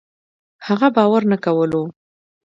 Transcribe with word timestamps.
هغه 0.67 0.87
باور 0.95 1.21
نه 1.31 1.37
کولو 1.45 1.83